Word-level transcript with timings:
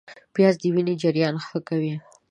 پیاز 0.33 0.55
د 0.61 0.63
وینې 0.73 0.93
جریان 1.01 1.35
ښه 1.45 1.59
کوي 1.67 1.93